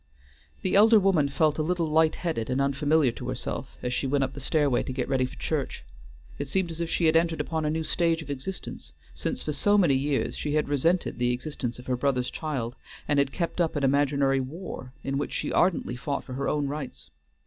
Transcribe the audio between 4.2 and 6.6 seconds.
up the stairway to get ready for church. It